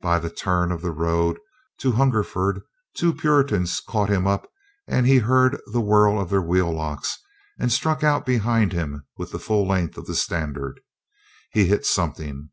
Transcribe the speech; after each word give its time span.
By 0.00 0.20
the 0.20 0.30
turn 0.30 0.70
of 0.70 0.82
the 0.82 0.92
road 0.92 1.40
to 1.78 1.90
Hungerford 1.90 2.62
two 2.96 3.08
of 3.08 3.16
the 3.16 3.20
Puritans 3.20 3.80
caught 3.80 4.08
him 4.08 4.24
up 4.24 4.48
and 4.86 5.04
he 5.04 5.18
heard 5.18 5.60
the 5.72 5.80
whirr 5.80 6.14
of 6.16 6.30
their 6.30 6.40
wheel 6.40 6.72
locks 6.72 7.18
and 7.58 7.72
struck 7.72 8.04
out 8.04 8.24
behind 8.24 8.72
him 8.72 9.04
with 9.18 9.32
the 9.32 9.40
full 9.40 9.66
length 9.66 9.98
of 9.98 10.06
the 10.06 10.14
standard. 10.14 10.78
He 11.50 11.66
hit 11.66 11.84
something. 11.86 12.42